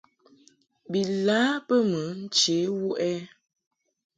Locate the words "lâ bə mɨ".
1.25-2.01